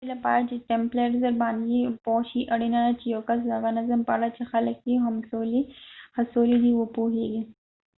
[0.03, 3.99] ددې لپاره چې ټمپلرز باندې پوه شي اړینه ده چې یو کس د هغه نظم
[4.07, 4.95] په اړه چې خلک یې
[6.15, 7.41] هڅولی دي وپوهېږي